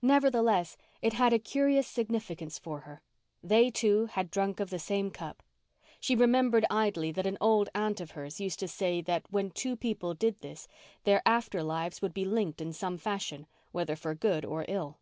Nevertheless, 0.00 0.78
it 1.02 1.12
had 1.12 1.34
a 1.34 1.38
curious 1.38 1.86
significance 1.86 2.58
for 2.58 2.80
her. 2.88 3.02
They 3.42 3.68
two 3.68 4.06
had 4.06 4.30
drunk 4.30 4.58
of 4.58 4.70
the 4.70 4.78
same 4.78 5.10
cup. 5.10 5.42
She 6.00 6.16
remembered 6.16 6.64
idly 6.70 7.12
that 7.12 7.26
an 7.26 7.36
old 7.42 7.68
aunt 7.74 8.00
of 8.00 8.12
hers 8.12 8.40
used 8.40 8.58
to 8.60 8.68
say 8.68 9.02
that 9.02 9.26
when 9.30 9.50
two 9.50 9.76
people 9.76 10.14
did 10.14 10.40
this 10.40 10.66
their 11.04 11.20
after 11.26 11.62
lives 11.62 12.00
would 12.00 12.14
be 12.14 12.24
linked 12.24 12.62
in 12.62 12.72
some 12.72 12.96
fashion, 12.96 13.46
whether 13.70 13.96
for 13.96 14.14
good 14.14 14.46
or 14.46 14.64
ill. 14.66 14.96